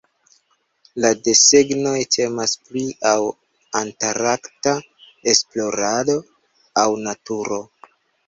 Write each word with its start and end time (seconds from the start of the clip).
La 1.03 1.09
desegnoj 1.25 1.97
temas 2.15 2.55
pri 2.69 2.81
aŭ 3.11 3.19
antarkta 3.81 4.75
esplorado 5.35 6.17
aŭ 6.85 6.89
naturo. 7.09 7.63